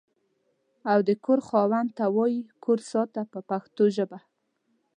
او 0.91 0.99
د 1.07 1.09
کور 1.25 1.39
خاوند 1.49 1.89
ته 1.97 2.05
وایي 2.15 2.41
کور 2.63 2.79
ساته 2.91 3.21
په 3.31 3.39
پښتو 3.49 3.83
ژبه. 3.95 4.19